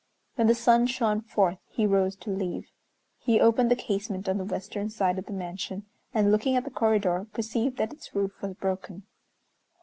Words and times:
When 0.33 0.47
the 0.47 0.55
sun 0.55 0.87
shone 0.87 1.21
forth 1.21 1.59
he 1.69 1.85
rose 1.85 2.15
to 2.15 2.31
leave. 2.31 2.71
He 3.19 3.39
opened 3.39 3.69
the 3.69 3.75
casement 3.75 4.27
on 4.27 4.39
the 4.39 4.43
western 4.43 4.89
side 4.89 5.19
of 5.19 5.27
the 5.27 5.31
mansion, 5.31 5.85
and, 6.11 6.31
looking 6.31 6.55
at 6.55 6.63
the 6.63 6.71
corridor, 6.71 7.27
perceived 7.33 7.77
that 7.77 7.93
its 7.93 8.15
roof 8.15 8.41
was 8.41 8.55
broken. 8.55 9.03